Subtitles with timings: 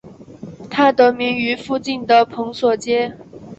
[0.67, 3.15] 它得名于附近的蓬索街。